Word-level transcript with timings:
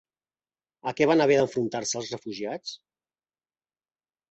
A 0.91 0.93
què 0.99 1.07
van 1.11 1.21
haver 1.25 1.37
d'enfrontar-se 1.41 1.97
els 2.01 2.11
refugiats? 2.15 2.75